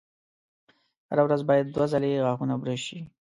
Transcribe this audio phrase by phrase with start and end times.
[1.09, 2.99] هره ورځ باید دوه ځلې غاښونه برش شي.